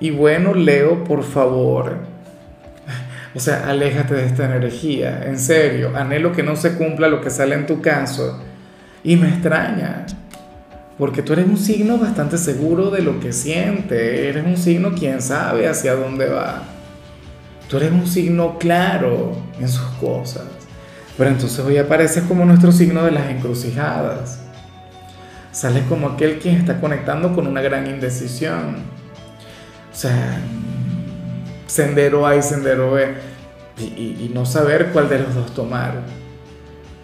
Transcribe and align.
Y 0.00 0.10
bueno, 0.10 0.54
Leo, 0.54 1.04
por 1.04 1.22
favor, 1.22 1.98
o 3.34 3.38
sea, 3.38 3.68
aléjate 3.68 4.14
de 4.14 4.26
esta 4.26 4.46
energía, 4.46 5.24
en 5.26 5.38
serio, 5.38 5.92
anhelo 5.94 6.32
que 6.32 6.42
no 6.42 6.56
se 6.56 6.74
cumpla 6.74 7.06
lo 7.08 7.20
que 7.20 7.28
sale 7.30 7.54
en 7.54 7.66
tu 7.66 7.82
caso. 7.82 8.42
Y 9.04 9.16
me 9.16 9.28
extraña, 9.28 10.06
porque 10.98 11.22
tú 11.22 11.34
eres 11.34 11.46
un 11.46 11.58
signo 11.58 11.98
bastante 11.98 12.38
seguro 12.38 12.90
de 12.90 13.02
lo 13.02 13.20
que 13.20 13.32
siente, 13.32 14.28
eres 14.28 14.44
un 14.44 14.56
signo 14.56 14.94
quien 14.94 15.20
sabe 15.20 15.68
hacia 15.68 15.94
dónde 15.94 16.28
va. 16.28 16.62
Tú 17.68 17.76
eres 17.76 17.92
un 17.92 18.06
signo 18.06 18.58
claro 18.58 19.36
en 19.60 19.68
sus 19.68 19.86
cosas. 20.00 20.44
Pero 21.16 21.30
entonces 21.30 21.60
hoy 21.60 21.76
apareces 21.76 22.24
como 22.24 22.46
nuestro 22.46 22.72
signo 22.72 23.04
de 23.04 23.10
las 23.10 23.30
encrucijadas. 23.30 24.40
Sales 25.52 25.84
como 25.88 26.08
aquel 26.08 26.38
quien 26.38 26.56
está 26.56 26.80
conectando 26.80 27.34
con 27.34 27.46
una 27.46 27.60
gran 27.60 27.86
indecisión 27.86 28.99
o 29.90 29.94
sea, 29.94 30.40
sendero 31.66 32.26
A 32.26 32.36
y 32.36 32.42
sendero 32.42 32.92
B. 32.92 33.08
Y, 33.78 34.30
no 34.34 34.44
saber 34.44 34.90
cuál 34.92 35.08
de 35.08 35.20
los 35.20 35.34
dos 35.34 35.54
tomar. 35.54 35.94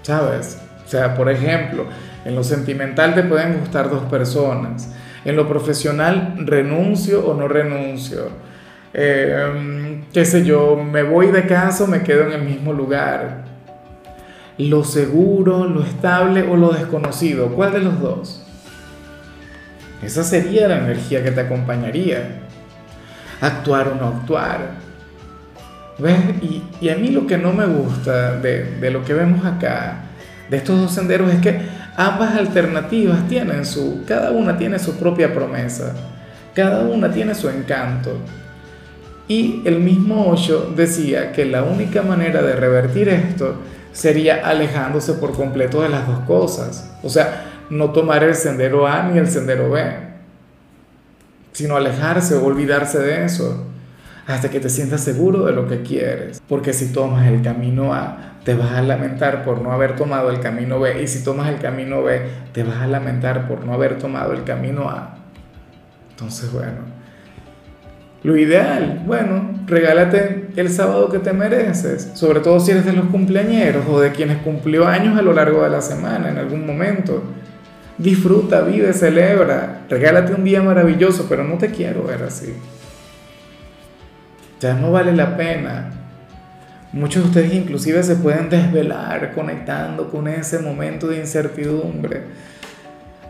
¿Sabes? 0.03 0.59
O 0.84 0.89
sea, 0.89 1.15
por 1.15 1.31
ejemplo, 1.31 1.87
en 2.25 2.34
lo 2.34 2.45
sentimental 2.45 3.15
te 3.15 3.23
pueden 3.23 3.59
gustar 3.61 3.91
dos 3.91 4.05
personas. 4.05 4.93
En 5.25 5.37
lo 5.37 5.48
profesional, 5.48 6.37
renuncio 6.45 7.27
o 7.27 7.34
no 7.34 7.48
renuncio. 7.48 8.28
Eh, 8.93 10.05
qué 10.12 10.25
sé 10.25 10.45
yo, 10.45 10.77
me 10.77 11.03
voy 11.03 11.28
de 11.28 11.47
casa 11.47 11.84
o 11.84 11.87
me 11.87 12.03
quedo 12.03 12.27
en 12.27 12.33
el 12.33 12.43
mismo 12.43 12.73
lugar. 12.73 13.45
Lo 14.59 14.84
seguro, 14.84 15.65
lo 15.65 15.83
estable 15.83 16.43
o 16.43 16.56
lo 16.56 16.71
desconocido. 16.71 17.48
¿Cuál 17.48 17.73
de 17.73 17.81
los 17.81 18.00
dos? 18.00 18.43
Esa 20.03 20.23
sería 20.23 20.69
la 20.69 20.78
energía 20.78 21.25
que 21.25 21.33
te 21.33 21.41
acompañaría 21.41 22.45
actuar 23.41 23.89
o 23.89 23.95
no 23.95 24.09
actuar. 24.09 24.87
¿Ves? 25.98 26.19
Y, 26.81 26.89
a 26.89 26.97
mí 26.97 27.09
lo 27.09 27.27
que 27.27 27.39
no 27.39 27.53
me 27.53 27.67
gusta 27.67 28.39
de, 28.39 28.91
lo 28.91 29.05
que 29.05 29.15
vemos 29.15 29.45
acá, 29.47 30.05
de 30.51 30.59
estos 30.59 30.78
dos 30.78 30.93
senderos, 30.93 31.33
es 31.33 31.41
que 31.41 31.61
ambas 31.97 32.37
alternativas 32.37 33.27
tienen 33.28 33.65
su, 33.65 34.05
cada 34.06 34.31
una 34.31 34.59
tiene 34.59 34.78
su 34.78 34.97
propia 34.98 35.33
promesa, 35.33 35.95
cada 36.55 36.84
una 36.84 37.11
tiene 37.11 37.34
su 37.34 37.48
encanto. 37.48 38.19
Y 39.28 39.62
el 39.65 39.81
mismo 39.81 40.27
Osho 40.28 40.73
decía 40.77 41.33
que 41.33 41.47
la 41.47 41.65
única 41.65 42.03
manera 42.03 42.43
de 42.43 42.55
revertir 42.55 43.09
esto 43.09 43.56
sería 43.93 44.47
alejándose 44.47 45.15
por 45.15 45.33
completo 45.33 45.83
de 45.83 45.89
las 45.89 46.06
dos 46.06 46.21
cosas. 46.21 46.93
O 47.03 47.09
sea, 47.09 47.65
no 47.71 47.91
tomar 47.91 48.23
el 48.23 48.34
sendero 48.34 48.87
A 48.87 49.03
ni 49.03 49.19
el 49.19 49.27
sendero 49.27 49.71
B 49.71 50.06
sino 51.57 51.75
alejarse 51.75 52.35
o 52.35 52.45
olvidarse 52.45 52.99
de 52.99 53.25
eso 53.25 53.65
hasta 54.27 54.51
que 54.51 54.61
te 54.61 54.69
sientas 54.69 55.01
seguro 55.01 55.47
de 55.47 55.53
lo 55.53 55.67
que 55.67 55.81
quieres. 55.81 56.43
Porque 56.47 56.75
si 56.75 56.93
tomas 56.93 57.27
el 57.29 57.41
camino 57.41 57.95
A, 57.95 58.35
te 58.45 58.53
vas 58.53 58.73
a 58.73 58.83
lamentar 58.83 59.43
por 59.43 59.62
no 59.62 59.73
haber 59.73 59.97
tomado 59.97 60.31
el 60.31 60.41
camino 60.41 60.79
B. 60.79 61.03
Y 61.03 61.07
si 61.07 61.25
tomas 61.25 61.49
el 61.49 61.59
camino 61.59 62.03
B, 62.03 62.21
te 62.53 62.62
vas 62.62 62.83
a 62.83 62.87
lamentar 62.87 63.49
por 63.49 63.65
no 63.65 63.72
haber 63.72 63.97
tomado 63.97 64.34
el 64.34 64.45
camino 64.45 64.91
A. 64.91 65.16
Entonces, 66.11 66.53
bueno, 66.53 66.81
lo 68.22 68.37
ideal, 68.37 69.03
bueno, 69.06 69.62
regálate 69.66 70.49
el 70.56 70.69
sábado 70.69 71.09
que 71.09 71.21
te 71.21 71.33
mereces. 71.33 72.11
Sobre 72.12 72.41
todo 72.41 72.61
si 72.61 72.72
eres 72.72 72.84
de 72.84 72.93
los 72.93 73.06
cumpleañeros 73.06 73.87
o 73.89 73.99
de 73.99 74.12
quienes 74.12 74.43
cumplió 74.43 74.87
años 74.87 75.19
a 75.19 75.22
lo 75.22 75.33
largo 75.33 75.62
de 75.62 75.71
la 75.71 75.81
semana 75.81 76.28
en 76.28 76.37
algún 76.37 76.66
momento. 76.66 77.22
Disfruta, 77.99 78.61
vive, 78.61 78.93
celebra, 78.93 79.87
regálate 79.89 80.34
un 80.34 80.45
día 80.45 80.62
maravilloso, 80.62 81.27
pero 81.29 81.45
no 81.45 81.57
te 81.57 81.71
quiero 81.71 82.05
ver 82.05 82.23
así. 82.25 82.55
Ya 84.61 84.75
no 84.75 84.93
vale 84.93 85.12
la 85.12 85.37
pena. 85.37 85.93
Muchos 86.93 87.23
de 87.23 87.29
ustedes 87.29 87.55
inclusive 87.55 88.03
se 88.03 88.17
pueden 88.17 88.51
desvelar 88.51 89.33
conectando 89.34 90.11
con 90.11 90.29
ese 90.29 90.59
momento 90.59 91.09
de 91.09 91.19
incertidumbre. 91.19 92.23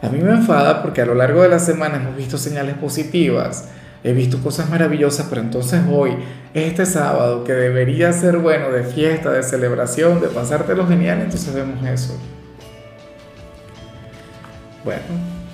A 0.03 0.09
mí 0.09 0.19
me 0.19 0.31
enfada 0.31 0.83
porque 0.83 1.01
a 1.01 1.07
lo 1.07 1.15
largo 1.15 1.43
de 1.43 1.49
la 1.49 1.59
semana 1.59 1.97
hemos 1.97 2.17
visto 2.17 2.37
señales 2.37 2.75
positivas, 2.75 3.69
he 4.05 4.13
visto 4.13 4.43
cosas 4.43 4.69
maravillosas, 4.69 5.27
pero 5.29 5.41
entonces 5.41 5.81
hoy, 5.91 6.13
este 6.55 6.87
sábado, 6.87 7.45
que 7.45 7.55
debería 7.55 8.13
ser 8.13 8.39
bueno 8.39 8.71
de 8.71 8.85
fiesta, 8.85 9.31
de 9.31 9.43
celebración, 9.43 10.21
de 10.21 10.29
pasártelo 10.29 10.87
genial, 10.87 11.21
entonces 11.23 11.55
vemos 11.55 11.85
eso. 11.87 12.17
Bueno, 14.87 15.01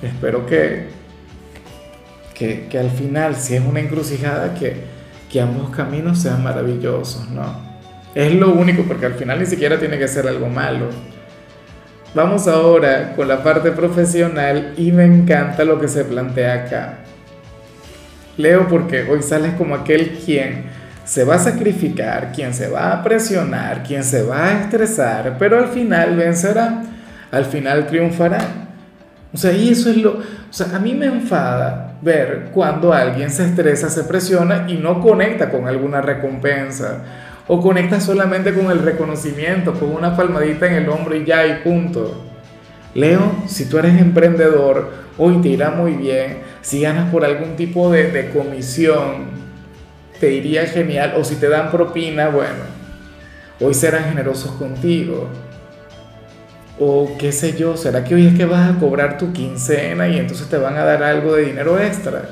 espero 0.03 0.45
que, 0.45 0.89
que, 2.35 2.79
al 2.79 2.91
final, 2.91 3.35
si 3.35 3.55
es 3.55 3.63
una 3.63 3.81
encrucijada, 3.81 4.53
que, 4.53 4.77
que 5.31 5.41
ambos 5.41 5.71
caminos 5.71 6.19
sean 6.19 6.43
maravillosos, 6.43 7.31
¿no? 7.31 7.73
Es 8.15 8.35
lo 8.35 8.53
único, 8.53 8.83
porque 8.83 9.07
al 9.07 9.15
final 9.15 9.41
ni 9.41 9.47
siquiera 9.47 9.79
tiene 9.79 9.99
que 9.99 10.07
ser 10.07 10.29
algo 10.29 10.51
malo. 10.51 10.91
Vamos 12.15 12.47
ahora 12.47 13.15
con 13.17 13.27
la 13.27 13.43
parte 13.43 13.73
profesional 13.73 14.75
y 14.77 14.93
me 14.93 15.07
encanta 15.07 15.65
lo 15.65 15.81
que 15.81 15.89
se 15.89 16.05
plantea 16.05 16.53
acá. 16.53 16.99
Leo 18.37 18.69
porque 18.69 19.05
hoy 19.05 19.23
sales 19.23 19.55
como 19.55 19.75
aquel 19.77 20.19
quien 20.23 20.65
se 21.07 21.25
va 21.25 21.37
a 21.37 21.39
sacrificar, 21.39 22.33
quien 22.35 22.53
se 22.53 22.69
va 22.69 22.93
a 22.93 23.03
presionar, 23.03 23.83
quien 23.83 24.05
se 24.05 24.25
va 24.25 24.49
a 24.49 24.61
estresar, 24.61 25.37
pero 25.39 25.57
al 25.57 25.69
final 25.69 26.17
vencerá, 26.17 26.83
al 27.31 27.47
final 27.47 27.87
triunfará. 27.87 28.62
O 29.35 29.37
sea, 29.37 29.53
y 29.53 29.71
eso 29.71 29.89
es 29.89 29.97
lo, 29.97 30.13
o 30.13 30.23
sea, 30.51 30.77
a 30.77 30.79
mí 30.79 30.93
me 30.95 31.07
enfada 31.07 31.95
ver 32.03 32.51
cuando 32.53 32.93
alguien 32.93 33.31
se 33.31 33.47
estresa, 33.47 33.89
se 33.89 34.05
presiona 34.05 34.67
y 34.69 34.75
no 34.75 35.01
conecta 35.01 35.51
con 35.51 35.67
alguna 35.67 36.03
recompensa 36.03 37.03
o 37.49 37.61
conecta 37.61 38.01
solamente 38.01 38.53
con 38.53 38.71
el 38.71 38.81
reconocimiento, 38.81 39.73
con 39.75 39.91
una 39.93 40.17
palmadita 40.17 40.67
en 40.67 40.75
el 40.75 40.89
hombro 40.89 41.17
y 41.17 41.25
ya 41.25 41.47
y 41.47 41.63
punto. 41.63 42.25
Leo, 42.95 43.33
si 43.47 43.65
tú 43.65 43.79
eres 43.79 43.99
emprendedor, 44.01 44.93
hoy 45.17 45.41
te 45.41 45.49
irá 45.49 45.71
muy 45.71 45.93
bien. 45.93 46.39
Si 46.61 46.83
ganas 46.83 47.11
por 47.11 47.25
algún 47.25 47.57
tipo 47.57 47.91
de, 47.91 48.11
de 48.11 48.31
comisión, 48.31 49.31
te 50.21 50.33
iría 50.33 50.67
genial. 50.67 51.15
O 51.17 51.25
si 51.25 51.37
te 51.37 51.49
dan 51.49 51.71
propina, 51.71 52.29
bueno, 52.29 52.65
hoy 53.61 53.75
serán 53.75 54.05
generosos 54.05 54.53
contigo. 54.53 55.29
O 56.79 57.17
qué 57.19 57.33
sé 57.33 57.57
yo, 57.57 57.77
¿será 57.77 58.03
que 58.03 58.15
hoy 58.15 58.27
es 58.27 58.35
que 58.35 58.47
vas 58.47 58.71
a 58.71 58.79
cobrar 58.79 59.19
tu 59.19 59.33
quincena 59.33 60.09
y 60.09 60.19
entonces 60.19 60.49
te 60.49 60.57
van 60.57 60.77
a 60.77 60.85
dar 60.85 61.03
algo 61.03 61.35
de 61.35 61.47
dinero 61.47 61.79
extra? 61.79 62.23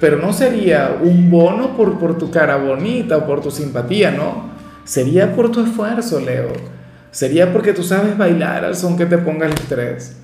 Pero 0.00 0.18
no 0.18 0.32
sería 0.32 0.96
un 1.00 1.30
bono 1.30 1.76
por, 1.76 1.98
por 1.98 2.18
tu 2.18 2.30
cara 2.30 2.56
bonita 2.56 3.16
o 3.16 3.26
por 3.26 3.40
tu 3.40 3.50
simpatía, 3.50 4.10
¿no? 4.10 4.50
Sería 4.84 5.34
por 5.34 5.50
tu 5.50 5.64
esfuerzo, 5.64 6.20
Leo. 6.20 6.52
Sería 7.10 7.52
porque 7.52 7.72
tú 7.72 7.82
sabes 7.82 8.16
bailar 8.16 8.64
al 8.64 8.76
son 8.76 8.96
que 8.96 9.06
te 9.06 9.18
ponga 9.18 9.46
el 9.46 9.52
estrés. 9.52 10.16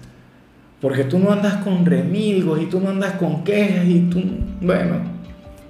Porque 0.81 1.05
tú 1.05 1.19
no 1.19 1.33
andas 1.33 1.57
con 1.57 1.87
remilgos 1.87 2.61
y 2.61 2.67
tú 2.67 2.81
no 2.81 2.91
andas 2.91 3.13
con 3.13 3.43
quejas 3.43 3.85
y 3.87 4.01
tú, 4.11 4.23
bueno, 4.61 4.97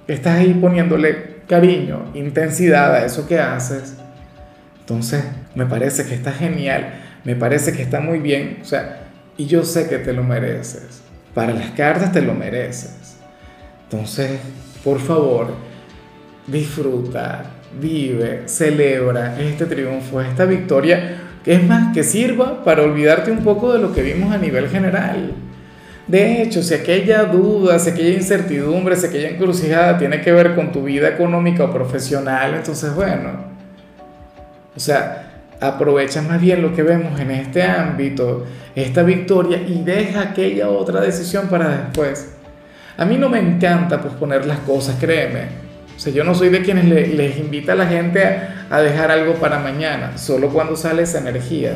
estás 0.07 0.39
ahí 0.39 0.53
poniéndole 0.55 1.35
cariño, 1.47 2.11
intensidad 2.13 2.93
a 2.93 3.05
eso 3.05 3.27
que 3.27 3.39
haces. 3.39 3.95
Entonces, 4.81 5.23
me 5.55 5.65
parece 5.65 6.05
que 6.05 6.13
está 6.13 6.31
genial 6.31 6.93
me 7.25 7.35
parece 7.35 7.73
que 7.73 7.81
está 7.81 7.99
muy 7.99 8.19
bien, 8.19 8.59
o 8.61 8.65
sea, 8.65 9.07
y 9.37 9.47
yo 9.47 9.65
sé 9.65 9.89
que 9.89 9.97
te 9.97 10.13
lo 10.13 10.23
mereces. 10.23 11.01
Para 11.33 11.53
las 11.53 11.71
cartas 11.71 12.11
te 12.13 12.21
lo 12.21 12.33
mereces. 12.33 13.17
Entonces, 13.83 14.39
por 14.83 14.99
favor, 14.99 15.53
disfruta, 16.47 17.43
vive, 17.81 18.43
celebra 18.45 19.39
este 19.39 19.65
triunfo, 19.65 20.21
esta 20.21 20.45
victoria, 20.45 21.17
que 21.43 21.55
es 21.55 21.63
más, 21.63 21.93
que 21.93 22.03
sirva 22.03 22.63
para 22.63 22.83
olvidarte 22.83 23.31
un 23.31 23.43
poco 23.43 23.73
de 23.73 23.79
lo 23.79 23.93
que 23.93 24.01
vimos 24.01 24.33
a 24.33 24.37
nivel 24.37 24.69
general. 24.69 25.33
De 26.07 26.41
hecho, 26.41 26.61
si 26.61 26.75
aquella 26.75 27.25
duda, 27.25 27.79
si 27.79 27.89
aquella 27.89 28.15
incertidumbre, 28.15 28.95
si 28.95 29.07
aquella 29.07 29.29
encrucijada 29.29 29.97
tiene 29.97 30.21
que 30.21 30.31
ver 30.31 30.53
con 30.53 30.71
tu 30.71 30.83
vida 30.83 31.09
económica 31.09 31.65
o 31.65 31.71
profesional, 31.71 32.53
entonces 32.53 32.93
bueno, 32.93 33.45
o 34.75 34.79
sea, 34.79 35.34
aprovecha 35.59 36.21
más 36.21 36.41
bien 36.41 36.61
lo 36.61 36.73
que 36.73 36.83
vemos 36.83 37.19
en 37.19 37.31
este 37.31 37.63
ámbito, 37.63 38.45
esta 38.75 39.03
victoria, 39.03 39.57
y 39.57 39.81
deja 39.83 40.21
aquella 40.21 40.69
otra 40.69 41.01
decisión 41.01 41.47
para 41.47 41.69
después. 41.69 42.35
A 42.97 43.05
mí 43.05 43.17
no 43.17 43.29
me 43.29 43.39
encanta 43.39 44.01
posponer 44.01 44.45
las 44.45 44.59
cosas, 44.59 44.95
créeme. 44.99 45.65
O 45.95 45.99
sea, 45.99 46.13
yo 46.13 46.23
no 46.23 46.35
soy 46.35 46.49
de 46.49 46.61
quienes 46.61 46.85
les 46.85 47.37
invita 47.37 47.73
a 47.73 47.75
la 47.75 47.87
gente 47.87 48.23
a, 48.23 48.67
a 48.69 48.81
dejar 48.81 49.11
algo 49.11 49.35
para 49.35 49.59
mañana, 49.59 50.17
solo 50.17 50.49
cuando 50.49 50.75
sale 50.75 51.03
esa 51.03 51.19
energía. 51.19 51.73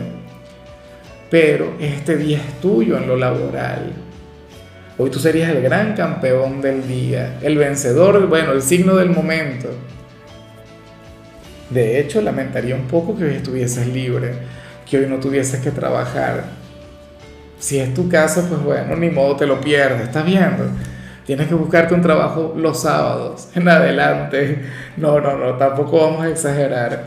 Pero 1.29 1.75
este 1.79 2.17
día 2.17 2.37
es 2.37 2.59
tuyo 2.59 2.97
en 2.97 3.07
lo 3.07 3.15
laboral. 3.15 3.93
Hoy 4.97 5.09
tú 5.09 5.19
serías 5.19 5.49
el 5.49 5.61
gran 5.61 5.93
campeón 5.93 6.59
del 6.61 6.85
día, 6.85 7.37
el 7.41 7.57
vencedor, 7.57 8.27
bueno, 8.27 8.51
el 8.51 8.61
signo 8.61 8.97
del 8.97 9.09
momento. 9.09 9.69
De 11.69 11.99
hecho, 11.99 12.21
lamentaría 12.21 12.75
un 12.75 12.87
poco 12.87 13.15
que 13.15 13.25
hoy 13.25 13.35
estuvieses 13.35 13.87
libre, 13.87 14.33
que 14.89 14.97
hoy 14.97 15.05
no 15.07 15.19
tuvieses 15.19 15.59
que 15.61 15.69
trabajar. 15.69 16.45
Si 17.59 17.79
es 17.79 17.93
tu 17.93 18.09
caso, 18.09 18.45
pues 18.49 18.61
bueno, 18.63 18.95
ni 18.95 19.09
modo 19.09 19.35
te 19.35 19.45
lo 19.45 19.61
pierdes, 19.61 20.01
¿estás 20.01 20.25
viendo? 20.25 20.63
Tienes 21.25 21.47
que 21.47 21.53
buscarte 21.53 21.93
un 21.93 22.01
trabajo 22.01 22.55
los 22.57 22.81
sábados, 22.81 23.49
en 23.53 23.67
adelante. 23.69 24.63
No, 24.97 25.19
no, 25.19 25.37
no, 25.37 25.55
tampoco 25.55 25.99
vamos 25.99 26.25
a 26.25 26.29
exagerar. 26.29 27.03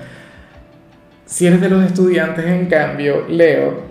Si 1.26 1.47
eres 1.47 1.61
de 1.61 1.69
los 1.69 1.85
estudiantes, 1.85 2.44
en 2.47 2.67
cambio, 2.67 3.26
Leo, 3.29 3.82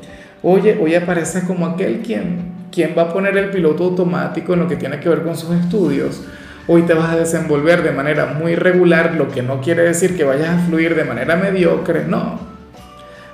oye, 0.42 0.78
hoy 0.80 0.96
aparece 0.96 1.42
como 1.42 1.66
aquel 1.66 2.00
quien, 2.00 2.54
quien 2.72 2.96
va 2.98 3.04
a 3.04 3.14
poner 3.14 3.36
el 3.36 3.50
piloto 3.50 3.84
automático 3.84 4.54
en 4.54 4.62
lo 4.62 4.68
que 4.68 4.78
tiene 4.78 5.00
que 5.00 5.10
ver 5.10 5.24
con 5.24 5.36
sus 5.36 5.54
estudios 5.56 6.22
Hoy 6.68 6.84
te 6.84 6.94
vas 6.94 7.12
a 7.12 7.18
desenvolver 7.18 7.82
de 7.82 7.92
manera 7.92 8.28
muy 8.28 8.56
regular, 8.56 9.16
lo 9.16 9.30
que 9.30 9.42
no 9.42 9.62
quiere 9.62 9.84
decir 9.84 10.16
que 10.16 10.24
vayas 10.24 10.50
a 10.50 10.66
fluir 10.68 10.96
de 10.96 11.04
manera 11.04 11.36
mediocre, 11.36 12.06
no. 12.06 12.40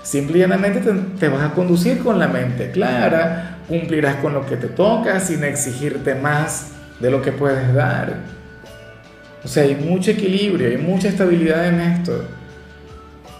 Simplemente 0.01 0.81
te, 1.19 1.27
vas 1.27 1.41
a 1.41 1.53
conducir 1.53 1.99
con 1.99 2.17
la 2.17 2.29
mente 2.29 2.71
clara, 2.71 3.57
cumplirás 3.67 4.15
con 4.17 4.33
lo 4.33 4.45
que 4.45 4.55
te 4.55 4.67
toca 4.67 5.19
sin 5.19 5.43
exigirte 5.43 6.15
más 6.15 6.71
de 7.01 7.11
lo 7.11 7.21
que 7.21 7.33
puedes 7.33 7.73
dar. 7.73 8.13
O 9.43 9.47
sea, 9.49 9.63
hay 9.63 9.75
mucho 9.75 10.11
equilibrio, 10.11 10.69
hay 10.69 10.77
mucha 10.77 11.09
estabilidad 11.09 11.67
en 11.67 11.81
esto. 11.81 12.25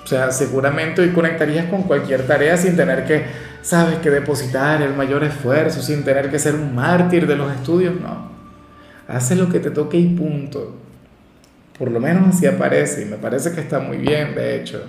O 0.03 0.07
sea, 0.07 0.31
seguramente 0.31 1.01
hoy 1.01 1.11
conectarías 1.11 1.67
con 1.67 1.83
cualquier 1.83 2.27
tarea 2.27 2.57
sin 2.57 2.75
tener 2.75 3.05
que, 3.05 3.23
sabes, 3.61 3.99
que 3.99 4.09
depositar 4.09 4.81
el 4.81 4.93
mayor 4.93 5.23
esfuerzo, 5.23 5.81
sin 5.81 6.03
tener 6.03 6.29
que 6.29 6.39
ser 6.39 6.55
un 6.55 6.75
mártir 6.75 7.27
de 7.27 7.37
los 7.37 7.53
estudios, 7.53 7.95
no. 8.01 8.26
Hace 9.07 9.36
lo 9.36 9.48
que 9.48 9.59
te 9.59 9.71
toque 9.71 9.98
y 9.98 10.07
punto. 10.07 10.75
Por 11.77 11.92
lo 11.92 12.00
menos 12.00 12.36
así 12.36 12.45
aparece 12.45 13.04
y 13.04 13.06
me 13.06 13.18
parece 13.18 13.54
que 13.54 13.62
está 13.62 13.80
muy 13.80 13.98
bien, 13.98 14.36
de 14.36 14.57
hecho. 14.57 14.83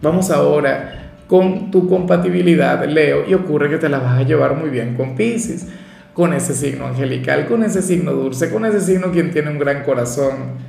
Vamos 0.00 0.30
ahora 0.30 1.12
con 1.26 1.70
tu 1.70 1.88
compatibilidad, 1.88 2.82
Leo, 2.86 3.28
y 3.28 3.34
ocurre 3.34 3.68
que 3.68 3.76
te 3.76 3.88
la 3.88 3.98
vas 3.98 4.18
a 4.18 4.22
llevar 4.22 4.56
muy 4.56 4.70
bien 4.70 4.94
con 4.94 5.14
Pisces, 5.14 5.66
con 6.14 6.32
ese 6.32 6.54
signo 6.54 6.86
angelical, 6.86 7.46
con 7.46 7.62
ese 7.64 7.82
signo 7.82 8.12
dulce, 8.12 8.50
con 8.50 8.64
ese 8.64 8.80
signo 8.80 9.12
quien 9.12 9.30
tiene 9.30 9.50
un 9.50 9.58
gran 9.58 9.82
corazón. 9.82 10.68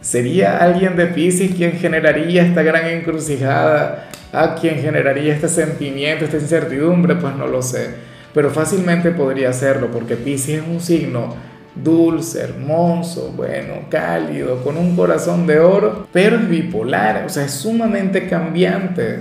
¿Sería 0.00 0.58
alguien 0.58 0.96
de 0.96 1.08
Pisces 1.08 1.54
quien 1.54 1.72
generaría 1.72 2.46
esta 2.46 2.62
gran 2.62 2.86
encrucijada? 2.86 4.08
¿A 4.32 4.54
quien 4.54 4.76
generaría 4.76 5.34
este 5.34 5.48
sentimiento, 5.48 6.24
esta 6.24 6.38
incertidumbre? 6.38 7.16
Pues 7.16 7.34
no 7.34 7.46
lo 7.46 7.60
sé 7.60 8.07
pero 8.34 8.50
fácilmente 8.50 9.10
podría 9.10 9.50
hacerlo 9.50 9.90
porque 9.90 10.16
Pisces 10.16 10.62
es 10.62 10.68
un 10.68 10.80
signo 10.80 11.34
dulce, 11.74 12.40
hermoso, 12.40 13.32
bueno, 13.36 13.86
cálido, 13.88 14.62
con 14.62 14.76
un 14.76 14.96
corazón 14.96 15.46
de 15.46 15.60
oro, 15.60 16.08
pero 16.12 16.36
es 16.36 16.48
bipolar, 16.48 17.24
o 17.24 17.28
sea, 17.28 17.44
es 17.44 17.52
sumamente 17.52 18.28
cambiante. 18.28 19.20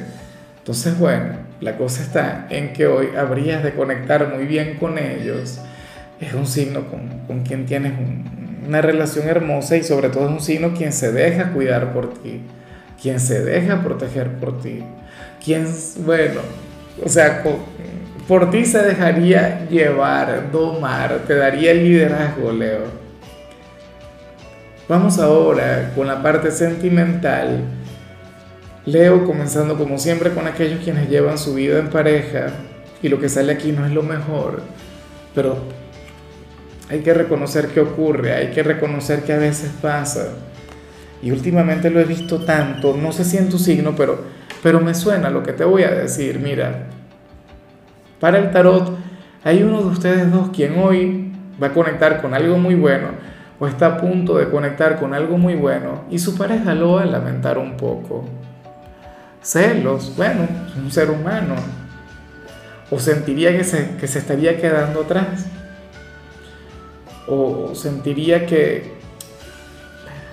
Entonces, 0.60 0.98
bueno, 0.98 1.48
la 1.62 1.78
cosa 1.78 2.02
está 2.02 2.48
en 2.50 2.74
que 2.74 2.88
hoy 2.88 3.10
habrías 3.18 3.64
de 3.64 3.74
conectar 3.74 4.34
muy 4.36 4.46
bien 4.46 4.78
con 4.80 4.98
ellos. 4.98 5.60
Es 6.20 6.34
un 6.34 6.48
signo 6.48 6.88
con, 6.88 7.26
con 7.28 7.44
quien 7.44 7.66
tienes 7.66 7.94
una 8.68 8.82
relación 8.82 9.28
hermosa 9.28 9.78
y 9.78 9.84
sobre 9.84 10.10
todo 10.10 10.26
es 10.26 10.32
un 10.32 10.42
signo 10.42 10.74
quien 10.74 10.92
se 10.92 11.12
deja 11.12 11.54
cuidar 11.54 11.94
por 11.94 12.14
ti, 12.16 12.42
quien 13.02 13.20
se 13.20 13.44
deja 13.44 13.84
proteger 13.84 14.32
por 14.34 14.60
ti, 14.60 14.84
quien, 15.44 15.68
bueno, 16.06 16.42
o 17.04 17.08
sea, 17.08 17.44
por 18.28 18.52
ti 18.52 18.66
se 18.66 18.84
dejaría 18.84 19.68
llevar, 19.70 20.52
domar, 20.52 21.22
te 21.26 21.36
daría 21.36 21.72
el 21.72 21.84
liderazgo, 21.84 22.52
Leo. 22.52 23.08
Vamos 24.90 25.18
ahora 25.18 25.92
con 25.96 26.08
la 26.08 26.22
parte 26.22 26.52
sentimental. 26.52 27.62
Leo, 28.86 29.26
comenzando 29.26 29.78
como 29.78 29.98
siempre 29.98 30.32
con 30.32 30.48
aquellos 30.48 30.84
quienes 30.84 31.10
llevan 31.10 31.38
su 31.38 31.54
vida 31.54 31.80
en 31.80 31.90
pareja 31.90 32.48
y 33.02 33.10
lo 33.10 33.20
que 33.20 33.30
sale 33.30 33.54
aquí 33.54 33.72
no 33.72 33.86
es 33.86 33.92
lo 33.92 34.04
mejor, 34.04 34.62
pero 35.36 35.58
hay 36.90 37.00
que 37.00 37.14
reconocer 37.14 37.68
que 37.68 37.82
ocurre, 37.82 38.34
hay 38.34 38.52
que 38.52 38.64
reconocer 38.64 39.24
que 39.24 39.34
a 39.34 39.38
veces 39.38 39.72
pasa. 39.82 40.30
Y 41.22 41.32
últimamente 41.32 41.90
lo 41.90 42.00
he 42.00 42.06
visto 42.06 42.40
tanto, 42.44 42.96
no 42.96 43.12
sé 43.12 43.26
si 43.26 43.38
en 43.38 43.50
tu 43.50 43.58
signo, 43.58 43.96
pero, 43.96 44.24
pero 44.64 44.80
me 44.80 44.94
suena 44.94 45.30
lo 45.30 45.44
que 45.44 45.54
te 45.54 45.64
voy 45.64 45.84
a 45.84 45.92
decir. 45.92 46.40
Mira, 46.40 46.88
para 48.20 48.40
el 48.40 48.52
tarot, 48.52 48.98
hay 49.44 49.64
uno 49.64 49.82
de 49.82 49.88
ustedes 49.88 50.32
dos 50.32 50.50
quien 50.50 50.78
hoy 50.80 51.32
va 51.62 51.68
a 51.68 51.74
conectar 51.74 52.22
con 52.22 52.34
algo 52.34 52.58
muy 52.58 52.76
bueno 52.76 53.10
o 53.60 53.68
está 53.68 53.88
a 53.88 53.98
punto 53.98 54.38
de 54.38 54.50
conectar 54.50 55.00
con 55.00 55.14
algo 55.14 55.38
muy 55.38 55.56
bueno 55.56 56.04
y 56.10 56.20
su 56.20 56.38
pareja 56.38 56.74
lo 56.76 56.94
va 56.94 57.04
a 57.04 57.06
lamentar 57.06 57.58
un 57.58 57.78
poco. 57.78 58.26
Celos, 59.42 60.14
bueno, 60.16 60.44
es 60.68 60.76
un 60.76 60.92
ser 60.92 61.10
humano. 61.10 61.56
O 62.90 63.00
sentiría 63.00 63.56
que 63.56 63.64
se, 63.64 63.96
que 63.98 64.08
se 64.08 64.20
estaría 64.20 64.58
quedando 64.58 65.02
atrás. 65.02 65.46
O 67.28 67.74
sentiría 67.74 68.46
que, 68.46 68.94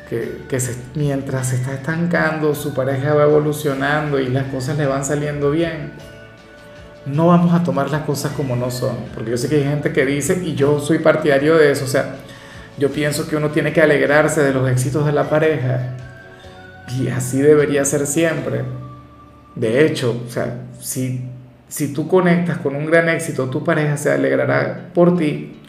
que, 0.08 0.58
mientras 0.94 1.48
se 1.48 1.56
está 1.56 1.74
estancando, 1.74 2.54
su 2.54 2.74
pareja 2.74 3.14
va 3.14 3.24
evolucionando 3.24 4.20
y 4.20 4.28
las 4.28 4.44
cosas 4.46 4.78
le 4.78 4.86
van 4.86 5.04
saliendo 5.04 5.50
bien 5.50 5.92
no 7.06 7.28
vamos 7.28 7.52
a 7.52 7.62
tomar 7.62 7.90
las 7.90 8.02
cosas 8.02 8.32
como 8.32 8.56
no 8.56 8.70
son, 8.70 8.96
porque 9.14 9.30
yo 9.30 9.36
sé 9.36 9.48
que 9.48 9.56
hay 9.56 9.64
gente 9.64 9.92
que 9.92 10.06
dice, 10.06 10.42
y 10.44 10.54
yo 10.54 10.80
soy 10.80 10.98
partidario 10.98 11.56
de 11.56 11.70
eso, 11.70 11.84
o 11.84 11.88
sea, 11.88 12.16
yo 12.78 12.90
pienso 12.90 13.28
que 13.28 13.36
uno 13.36 13.50
tiene 13.50 13.72
que 13.72 13.82
alegrarse 13.82 14.42
de 14.42 14.52
los 14.52 14.68
éxitos 14.68 15.04
de 15.04 15.12
la 15.12 15.28
pareja, 15.28 15.96
y 16.98 17.08
así 17.08 17.40
debería 17.40 17.84
ser 17.84 18.06
siempre. 18.06 18.62
De 19.54 19.86
hecho, 19.86 20.22
o 20.26 20.30
sea, 20.30 20.62
si, 20.80 21.28
si 21.68 21.92
tú 21.92 22.08
conectas 22.08 22.58
con 22.58 22.74
un 22.74 22.86
gran 22.86 23.08
éxito, 23.08 23.48
tu 23.48 23.64
pareja 23.64 23.96
se 23.96 24.10
alegrará 24.10 24.90
por 24.94 25.16
ti, 25.16 25.60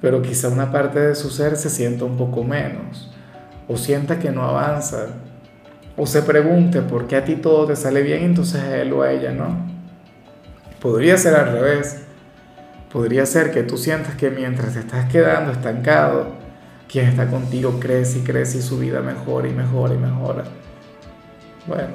pero 0.00 0.22
quizá 0.22 0.48
una 0.48 0.72
parte 0.72 0.98
de 0.98 1.14
su 1.14 1.30
ser 1.30 1.56
se 1.56 1.70
sienta 1.70 2.04
un 2.04 2.16
poco 2.16 2.42
menos, 2.42 3.12
o 3.68 3.76
sienta 3.76 4.18
que 4.18 4.30
no 4.30 4.42
avanza, 4.42 5.06
o 5.96 6.06
se 6.06 6.22
pregunte 6.22 6.80
por 6.80 7.06
qué 7.06 7.16
a 7.16 7.24
ti 7.24 7.36
todo 7.36 7.66
te 7.66 7.76
sale 7.76 8.02
bien, 8.02 8.22
entonces 8.22 8.62
a 8.62 8.78
él 8.78 8.92
o 8.92 9.02
a 9.02 9.12
ella 9.12 9.32
no. 9.32 9.69
Podría 10.80 11.18
ser 11.18 11.34
al 11.34 11.52
revés. 11.52 11.98
Podría 12.90 13.26
ser 13.26 13.50
que 13.50 13.62
tú 13.62 13.76
sientas 13.76 14.14
que 14.14 14.30
mientras 14.30 14.72
te 14.72 14.80
estás 14.80 15.10
quedando 15.10 15.52
estancado, 15.52 16.28
quien 16.90 17.06
está 17.06 17.26
contigo 17.26 17.78
crece 17.78 18.20
y 18.20 18.22
crece 18.22 18.58
y 18.58 18.62
su 18.62 18.78
vida 18.78 19.00
mejora 19.00 19.46
y 19.46 19.52
mejora 19.52 19.94
y 19.94 19.98
mejora. 19.98 20.44
Bueno, 21.66 21.88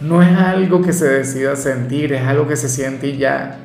no 0.00 0.22
es 0.22 0.34
algo 0.38 0.80
que 0.80 0.92
se 0.92 1.08
decida 1.08 1.56
sentir, 1.56 2.12
es 2.12 2.22
algo 2.22 2.46
que 2.46 2.56
se 2.56 2.68
siente 2.68 3.08
y 3.08 3.18
ya. 3.18 3.58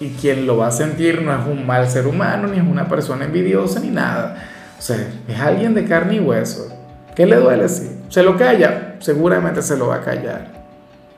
Y 0.00 0.10
quien 0.10 0.46
lo 0.46 0.56
va 0.56 0.68
a 0.68 0.72
sentir 0.72 1.22
no 1.22 1.32
es 1.38 1.46
un 1.46 1.66
mal 1.66 1.86
ser 1.88 2.06
humano, 2.06 2.48
ni 2.48 2.56
es 2.56 2.64
una 2.64 2.88
persona 2.88 3.26
envidiosa, 3.26 3.80
ni 3.80 3.90
nada. 3.90 4.48
O 4.78 4.82
sea, 4.82 4.96
es 5.28 5.38
alguien 5.38 5.74
de 5.74 5.84
carne 5.84 6.16
y 6.16 6.20
hueso. 6.20 6.74
¿Qué 7.14 7.26
le 7.26 7.36
duele 7.36 7.64
así? 7.64 8.00
¿Se 8.08 8.22
lo 8.22 8.36
calla? 8.36 8.96
Seguramente 8.98 9.60
se 9.60 9.76
lo 9.76 9.88
va 9.88 9.96
a 9.96 10.00
callar. 10.00 10.48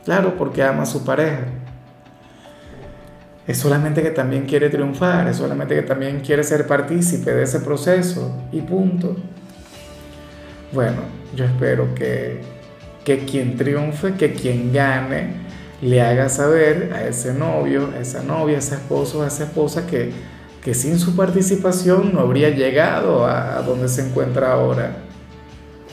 Claro, 0.05 0.35
porque 0.37 0.63
ama 0.63 0.83
a 0.83 0.87
su 0.87 1.05
pareja 1.05 1.41
es 3.49 3.57
solamente 3.57 4.03
que 4.03 4.11
también 4.11 4.45
quiere 4.45 4.69
triunfar, 4.69 5.27
es 5.27 5.39
solamente 5.39 5.75
que 5.75 5.81
también 5.81 6.21
quiere 6.21 6.45
ser 6.45 6.67
partícipe 6.67 7.33
de 7.33 7.45
ese 7.45 7.61
proceso 7.61 8.31
y 8.53 8.61
punto. 8.61 9.17
Bueno, 10.71 10.99
yo 11.35 11.47
espero 11.47 11.95
que, 11.95 12.43
que 13.05 13.25
quien 13.25 13.57
triunfe, 13.57 14.13
que 14.17 14.35
quien 14.35 14.71
gane, 14.71 15.49
le 15.81 16.03
haga 16.03 16.29
saber 16.29 16.93
a 16.95 17.09
ese 17.09 17.33
novio, 17.33 17.89
a 17.97 18.01
esa 18.01 18.23
novia, 18.23 18.57
a 18.57 18.59
ese 18.59 18.75
esposo, 18.75 19.23
a 19.23 19.29
esa 19.29 19.45
esposa 19.45 19.87
que, 19.87 20.13
que 20.63 20.75
sin 20.75 20.99
su 20.99 21.17
participación 21.17 22.13
no 22.13 22.21
habría 22.21 22.51
llegado 22.51 23.25
a, 23.25 23.57
a 23.57 23.63
donde 23.63 23.89
se 23.89 24.07
encuentra 24.07 24.53
ahora 24.53 24.97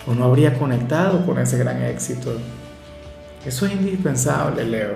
o 0.06 0.14
no 0.14 0.26
habría 0.26 0.60
conectado 0.60 1.26
con 1.26 1.40
ese 1.40 1.58
gran 1.58 1.82
éxito. 1.84 2.34
Eso 3.46 3.66
es 3.66 3.72
indispensable, 3.72 4.66
Leo. 4.66 4.96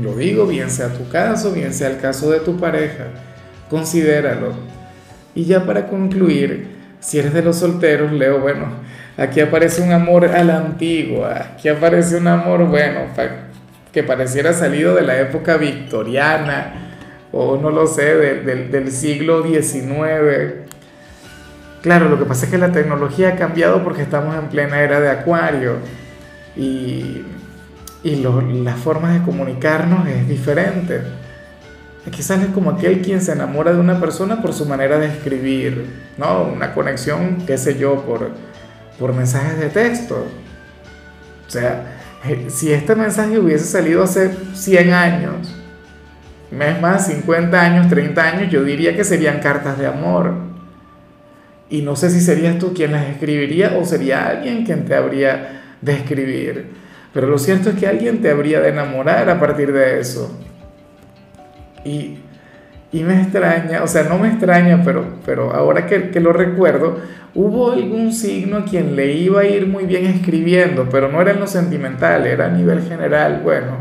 Lo 0.00 0.16
digo, 0.16 0.46
bien 0.46 0.70
sea 0.70 0.88
tu 0.88 1.08
caso, 1.08 1.52
bien 1.52 1.72
sea 1.72 1.88
el 1.88 1.98
caso 1.98 2.30
de 2.30 2.40
tu 2.40 2.58
pareja, 2.58 3.04
considéralo. 3.70 4.52
Y 5.34 5.44
ya 5.44 5.64
para 5.64 5.86
concluir, 5.86 6.68
si 7.00 7.18
eres 7.18 7.32
de 7.32 7.42
los 7.42 7.56
solteros, 7.56 8.12
Leo, 8.12 8.40
bueno, 8.40 8.66
aquí 9.16 9.40
aparece 9.40 9.82
un 9.82 9.92
amor 9.92 10.24
a 10.24 10.42
la 10.42 10.56
antigua, 10.56 11.50
aquí 11.52 11.68
aparece 11.68 12.16
un 12.16 12.26
amor, 12.26 12.66
bueno, 12.66 13.00
que 13.92 14.02
pareciera 14.02 14.52
salido 14.52 14.94
de 14.96 15.02
la 15.02 15.20
época 15.20 15.56
victoriana, 15.56 16.74
o 17.30 17.56
no 17.56 17.70
lo 17.70 17.86
sé, 17.86 18.16
del 18.16 18.90
siglo 18.90 19.42
XIX. 19.44 20.64
Claro, 21.82 22.08
lo 22.08 22.18
que 22.18 22.24
pasa 22.24 22.46
es 22.46 22.50
que 22.50 22.58
la 22.58 22.72
tecnología 22.72 23.30
ha 23.30 23.36
cambiado 23.36 23.84
porque 23.84 24.02
estamos 24.02 24.34
en 24.36 24.48
plena 24.48 24.80
era 24.80 25.00
de 25.00 25.10
acuario 25.10 25.76
y, 26.56 27.22
y 28.04 28.16
las 28.16 28.78
formas 28.78 29.14
de 29.14 29.22
comunicarnos 29.24 30.06
es 30.06 30.28
diferente. 30.28 31.00
Quizás 32.10 32.42
es 32.42 32.48
como 32.48 32.70
aquel 32.70 33.00
quien 33.00 33.22
se 33.22 33.32
enamora 33.32 33.72
de 33.72 33.80
una 33.80 33.98
persona 33.98 34.42
por 34.42 34.52
su 34.52 34.66
manera 34.66 34.98
de 34.98 35.06
escribir, 35.06 35.86
¿no? 36.18 36.42
Una 36.42 36.74
conexión, 36.74 37.38
qué 37.46 37.56
sé 37.56 37.78
yo, 37.78 38.04
por, 38.04 38.30
por 38.98 39.14
mensajes 39.14 39.58
de 39.58 39.70
texto. 39.70 40.26
O 41.46 41.50
sea, 41.50 41.96
eh, 42.26 42.46
si 42.50 42.72
este 42.72 42.94
mensaje 42.94 43.38
hubiese 43.38 43.64
salido 43.64 44.02
hace 44.02 44.30
100 44.52 44.92
años, 44.92 45.54
es 46.50 46.80
más, 46.80 47.06
50 47.06 47.58
años, 47.58 47.88
30 47.88 48.22
años, 48.22 48.52
yo 48.52 48.62
diría 48.62 48.94
que 48.94 49.02
serían 49.02 49.40
cartas 49.40 49.78
de 49.78 49.86
amor. 49.86 50.34
Y 51.70 51.80
no 51.80 51.96
sé 51.96 52.10
si 52.10 52.20
serías 52.20 52.58
tú 52.58 52.74
quien 52.74 52.92
las 52.92 53.06
escribiría 53.08 53.76
o 53.80 53.84
sería 53.86 54.26
alguien 54.26 54.66
quien 54.66 54.84
te 54.84 54.94
habría 54.94 55.62
de 55.80 55.94
escribir. 55.94 56.83
Pero 57.14 57.28
lo 57.28 57.38
cierto 57.38 57.70
es 57.70 57.76
que 57.76 57.86
alguien 57.86 58.20
te 58.20 58.30
habría 58.30 58.60
de 58.60 58.70
enamorar 58.70 59.30
a 59.30 59.38
partir 59.38 59.72
de 59.72 60.00
eso. 60.00 60.36
Y, 61.84 62.18
y 62.90 63.02
me 63.04 63.22
extraña, 63.22 63.84
o 63.84 63.86
sea, 63.86 64.02
no 64.02 64.18
me 64.18 64.28
extraña, 64.28 64.82
pero, 64.84 65.06
pero 65.24 65.54
ahora 65.54 65.86
que, 65.86 66.10
que, 66.10 66.18
lo 66.18 66.32
recuerdo, 66.32 66.98
hubo 67.34 67.70
algún 67.70 68.12
signo 68.12 68.58
a 68.58 68.64
quien 68.64 68.96
le 68.96 69.12
iba 69.12 69.42
a 69.42 69.44
ir 69.44 69.68
muy 69.68 69.84
bien 69.84 70.06
escribiendo, 70.06 70.88
pero 70.90 71.08
no 71.08 71.22
era 71.22 71.30
en 71.30 71.40
lo 71.40 71.46
sentimental, 71.46 72.26
era 72.26 72.46
a 72.46 72.50
nivel 72.50 72.82
general. 72.82 73.40
Bueno, 73.44 73.78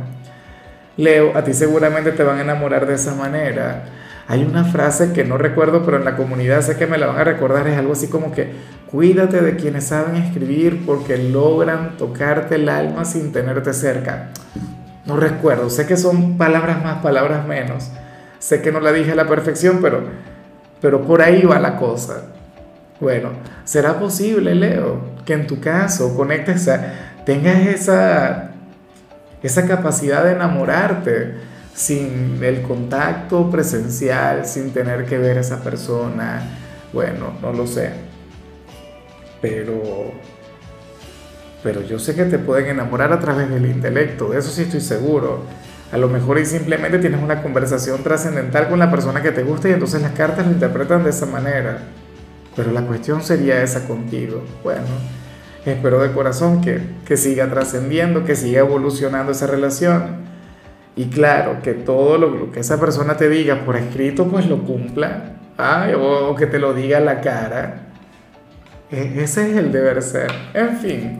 Leo, 0.95 1.35
a 1.35 1.43
ti 1.43 1.53
seguramente 1.53 2.11
te 2.11 2.23
van 2.23 2.37
a 2.37 2.41
enamorar 2.41 2.85
de 2.85 2.93
esa 2.93 3.15
manera. 3.15 3.85
Hay 4.27 4.43
una 4.43 4.63
frase 4.63 5.11
que 5.11 5.25
no 5.25 5.37
recuerdo, 5.37 5.83
pero 5.83 5.97
en 5.97 6.05
la 6.05 6.15
comunidad 6.15 6.61
sé 6.61 6.77
que 6.77 6.87
me 6.87 6.97
la 6.97 7.07
van 7.07 7.17
a 7.17 7.23
recordar, 7.23 7.67
es 7.67 7.77
algo 7.77 7.93
así 7.93 8.07
como 8.07 8.31
que 8.31 8.51
cuídate 8.89 9.41
de 9.41 9.55
quienes 9.55 9.87
saben 9.87 10.15
escribir 10.15 10.85
porque 10.85 11.17
logran 11.17 11.97
tocarte 11.97 12.55
el 12.55 12.69
alma 12.69 13.03
sin 13.03 13.33
tenerte 13.33 13.73
cerca. 13.73 14.29
No 15.05 15.17
recuerdo, 15.17 15.69
sé 15.69 15.85
que 15.85 15.97
son 15.97 16.37
palabras 16.37 16.81
más, 16.83 17.01
palabras 17.01 17.45
menos. 17.45 17.89
Sé 18.39 18.61
que 18.61 18.71
no 18.71 18.79
la 18.79 18.93
dije 18.93 19.11
a 19.11 19.15
la 19.15 19.27
perfección, 19.27 19.79
pero, 19.81 20.03
pero 20.81 21.01
por 21.01 21.21
ahí 21.21 21.41
va 21.41 21.59
la 21.59 21.75
cosa. 21.75 22.23
Bueno, 23.01 23.31
¿será 23.65 23.99
posible, 23.99 24.55
Leo, 24.55 25.01
que 25.25 25.33
en 25.33 25.47
tu 25.47 25.59
caso 25.59 26.15
conectes 26.15 26.69
tengas 27.25 27.67
esa, 27.67 28.51
esa 29.41 29.67
capacidad 29.67 30.23
de 30.23 30.31
enamorarte 30.31 31.35
sin 31.73 32.39
el 32.43 32.61
contacto 32.61 33.49
presencial, 33.49 34.45
sin 34.45 34.71
tener 34.71 35.05
que 35.05 35.17
ver 35.17 35.37
a 35.37 35.41
esa 35.41 35.63
persona? 35.63 36.41
Bueno, 36.91 37.33
no 37.41 37.53
lo 37.53 37.65
sé. 37.67 37.91
Pero 39.41 40.13
pero 41.63 41.81
yo 41.81 41.97
sé 41.97 42.13
que 42.13 42.25
te 42.25 42.37
pueden 42.37 42.67
enamorar 42.67 43.13
a 43.13 43.19
través 43.19 43.49
del 43.49 43.65
intelecto, 43.65 44.29
de 44.29 44.39
eso 44.39 44.51
sí 44.51 44.63
estoy 44.63 44.81
seguro. 44.81 45.43
A 45.93 45.97
lo 45.97 46.09
mejor 46.09 46.37
y 46.39 46.45
simplemente 46.45 46.99
tienes 46.99 47.21
una 47.21 47.41
conversación 47.41 48.03
trascendental 48.03 48.67
con 48.67 48.79
la 48.79 48.91
persona 48.91 49.21
que 49.21 49.31
te 49.31 49.43
gusta 49.43 49.69
y 49.69 49.71
entonces 49.71 50.01
las 50.01 50.11
cartas 50.11 50.45
lo 50.45 50.51
interpretan 50.51 51.03
de 51.03 51.11
esa 51.11 51.25
manera. 51.25 51.79
Pero 52.55 52.71
la 52.71 52.81
cuestión 52.81 53.21
sería 53.21 53.63
esa 53.63 53.87
contigo. 53.87 54.43
Bueno, 54.63 54.81
espero 55.65 56.01
de 56.01 56.11
corazón 56.11 56.61
que, 56.61 56.81
que 57.05 57.15
siga 57.15 57.49
trascendiendo, 57.49 58.25
que 58.25 58.35
siga 58.35 58.59
evolucionando 58.59 59.31
esa 59.31 59.47
relación. 59.47 60.22
Y 60.95 61.05
claro, 61.05 61.61
que 61.63 61.73
todo 61.73 62.17
lo, 62.17 62.51
que 62.51 62.59
esa 62.59 62.79
persona 62.79 63.17
te 63.17 63.29
diga 63.29 63.65
por 63.65 63.75
escrito, 63.75 64.27
pues 64.27 64.47
lo 64.47 64.63
cumpla. 64.63 65.33
o, 65.97 66.29
o 66.29 66.35
que 66.35 66.45
te 66.45 66.59
lo 66.59 66.73
diga 66.73 66.99
a 66.99 67.01
la 67.01 67.21
cara. 67.21 67.87
E, 68.91 69.23
ese 69.23 69.49
es 69.51 69.57
el 69.57 69.71
deber 69.71 70.01
ser. 70.01 70.31
En 70.53 70.77
fin. 70.77 71.19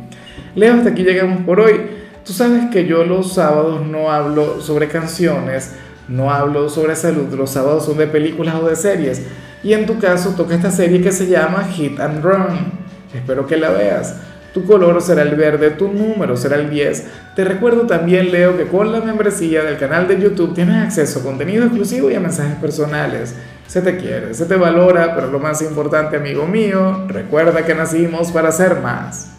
Leo, 0.55 0.75
hasta 0.75 0.89
aquí 0.89 1.03
llegamos 1.03 1.43
por 1.43 1.59
hoy. 1.59 1.81
Tú 2.23 2.31
sabes 2.31 2.69
que 2.71 2.85
yo 2.85 3.03
los 3.03 3.33
sábados 3.33 3.85
no 3.85 4.11
hablo 4.11 4.61
sobre 4.61 4.87
canciones, 4.87 5.73
no 6.07 6.31
hablo 6.31 6.69
sobre 6.69 6.95
salud, 6.95 7.33
los 7.33 7.49
sábados 7.49 7.85
son 7.85 7.97
de 7.97 8.07
películas 8.07 8.55
o 8.55 8.67
de 8.67 8.75
series. 8.75 9.23
Y 9.63 9.73
en 9.73 9.85
tu 9.85 9.99
caso 9.99 10.33
toca 10.35 10.55
esta 10.55 10.71
serie 10.71 11.01
que 11.01 11.11
se 11.11 11.27
llama 11.27 11.65
Hit 11.65 11.99
and 11.99 12.23
Run. 12.23 12.71
Espero 13.13 13.45
que 13.47 13.57
la 13.57 13.71
veas. 13.71 14.15
Tu 14.53 14.63
color 14.65 15.01
será 15.01 15.23
el 15.23 15.35
verde, 15.35 15.71
tu 15.71 15.87
número 15.87 16.37
será 16.37 16.57
el 16.57 16.69
10. 16.69 17.07
Te 17.35 17.43
recuerdo 17.43 17.87
también, 17.87 18.31
Leo, 18.31 18.55
que 18.55 18.67
con 18.67 18.91
la 18.91 19.01
membresía 19.01 19.63
del 19.63 19.77
canal 19.77 20.07
de 20.07 20.21
YouTube 20.21 20.53
tienes 20.53 20.75
acceso 20.75 21.19
a 21.19 21.23
contenido 21.23 21.65
exclusivo 21.65 22.11
y 22.11 22.15
a 22.15 22.19
mensajes 22.19 22.55
personales. 22.57 23.33
Se 23.65 23.81
te 23.81 23.97
quiere, 23.97 24.35
se 24.35 24.45
te 24.45 24.55
valora, 24.55 25.15
pero 25.15 25.31
lo 25.31 25.39
más 25.39 25.63
importante, 25.63 26.17
amigo 26.17 26.45
mío, 26.45 27.05
recuerda 27.07 27.65
que 27.65 27.73
nacimos 27.73 28.31
para 28.31 28.51
ser 28.51 28.79
más. 28.79 29.32